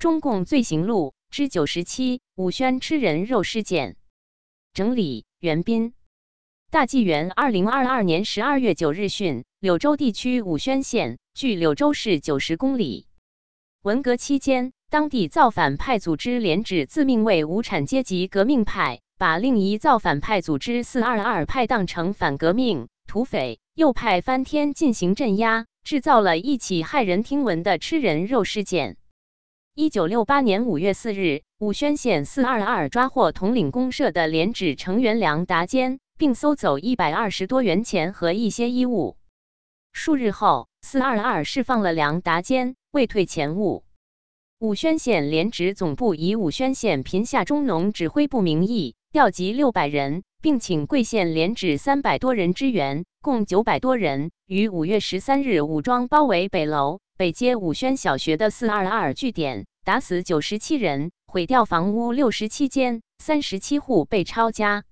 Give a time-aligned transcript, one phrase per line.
[0.00, 3.96] 中共罪行录之九十七：武宣吃人肉事件。
[4.72, 5.92] 整理：袁斌。
[6.70, 13.08] 大纪元二零二二年十二月九日讯，柳州地区武宣县，距柳州市九十公里。
[13.82, 25.66] 文革期间，当地造反派组织连指自命为无产阶级革命派，把另一造反派组织四二二派当成反革命、土匪，又派翻天进行镇压。
[25.84, 28.96] 制造了一起骇人听闻的吃人肉事件。
[29.80, 39.16] 一九六八年五月四日，武宣县四二二抓获统领公社的连指成员梁达坚，并搜走一百二十多元钱和一些衣物。
[39.94, 43.82] 数日后，四二二释放了梁达坚，未退钱物。
[44.58, 50.24] 武宣县连指总部以武宣县贫下中农指挥部名义，调集六百人。
[50.42, 64.84] 并请贵县连指三百多人支援，共九百多人，于五月十三日武装包围北楼北街武宣小学的四二二据点，打死九十七人，毁掉房屋六十七间，三十七户被抄家。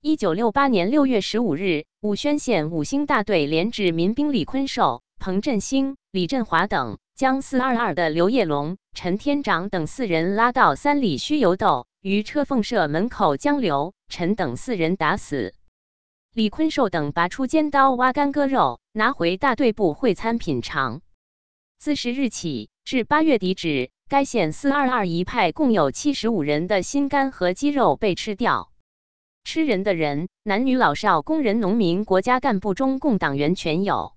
[0.00, 11.86] 一九六八年六月十五日，武宣县五星大队连指民兵李坤寿、彭振兴、李振华等，将四二二的刘业龙、陈天长等四人拉到三里须油斗。
[12.00, 15.54] 于车凤社门口将刘、陈等四人打死，
[16.32, 21.00] 李坤寿等拔出尖刀挖干割肉，拿回大队部会餐品尝。
[21.78, 28.70] 自十日起至八月底止，该县四二二一派共有七十五人的心肝和肌肉被吃掉。
[29.42, 34.12] 吃人的人，男女老少、工人、农民、国家干部、中共党员全有。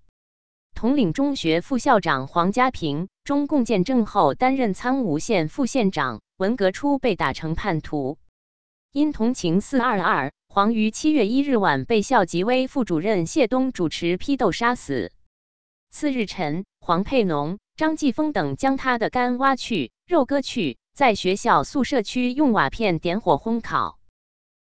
[0.73, 6.19] 统领中学副校长黄家平，中共建政后担任苍梧县副县长。
[6.35, 8.17] 文革初被打成叛徒，
[8.91, 15.13] 因同情四二二，黄于七月一日晚被校级委副主任谢东主持批斗杀死。
[15.97, 23.97] 次日晨，黄佩农、张继峰等将他的肝挖去，肉割去，在学校宿舍区用瓦片点火烘烤。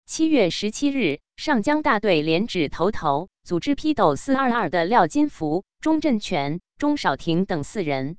[0.08, 8.18] 七月十七日，上江大队连指头头组织批斗四二二的廖金福、钟振全、钟少廷等四人。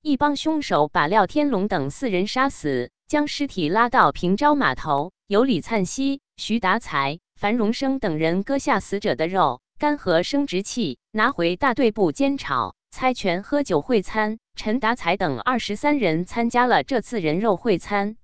[0.00, 14.38] 一帮凶手把廖天龙等四人杀死，将尸体拉到平昭码头，由李灿熙、徐达才、樊荣生等人割下死者的肉、干和生殖器，拿回大队部煎炒、猜拳、喝酒会餐。
[14.56, 18.16] 陈达才等二十三人参加了这次人肉会餐。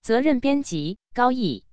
[0.00, 1.66] 责任编辑：高毅。